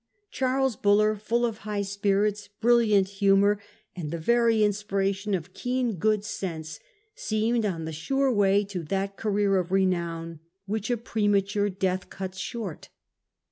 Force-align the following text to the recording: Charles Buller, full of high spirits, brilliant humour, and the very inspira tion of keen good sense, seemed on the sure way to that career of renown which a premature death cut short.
Charles 0.31 0.75
Buller, 0.75 1.15
full 1.15 1.45
of 1.45 1.59
high 1.59 1.83
spirits, 1.83 2.47
brilliant 2.59 3.07
humour, 3.07 3.59
and 3.95 4.09
the 4.09 4.17
very 4.17 4.61
inspira 4.61 5.13
tion 5.13 5.35
of 5.35 5.53
keen 5.53 5.97
good 5.97 6.25
sense, 6.25 6.79
seemed 7.13 7.67
on 7.67 7.85
the 7.85 7.91
sure 7.93 8.31
way 8.33 8.63
to 8.63 8.81
that 8.85 9.15
career 9.15 9.57
of 9.59 9.71
renown 9.71 10.39
which 10.65 10.89
a 10.89 10.97
premature 10.97 11.69
death 11.69 12.09
cut 12.09 12.33
short. 12.33 12.89